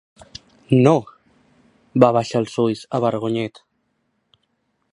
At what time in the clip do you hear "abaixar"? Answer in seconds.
2.13-2.41